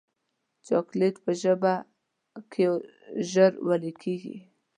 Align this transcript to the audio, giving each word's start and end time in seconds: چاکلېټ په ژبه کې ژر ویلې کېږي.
چاکلېټ 0.67 1.15
په 1.25 1.31
ژبه 1.41 1.73
کې 2.51 2.65
ژر 3.31 3.51
ویلې 3.67 3.91
کېږي. 4.01 4.35